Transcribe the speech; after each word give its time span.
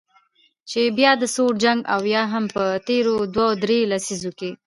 چې 0.69 0.81
بیا 0.97 1.11
د 1.17 1.23
سوړ 1.35 1.53
جنګ 1.63 1.79
او 1.93 2.01
یا 2.15 2.23
هم 2.33 2.45
په 2.55 2.63
تیرو 2.87 3.15
دوه 3.35 3.49
درې 3.63 3.79
لسیزو 3.91 4.31
کې 4.39 4.51